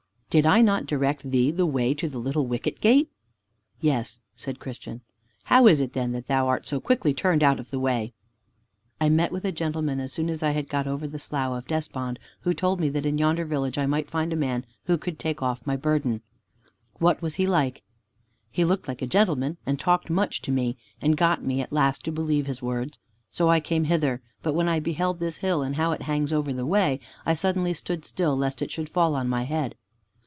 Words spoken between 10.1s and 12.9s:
soon as I had got over the Slough of Despond, who told me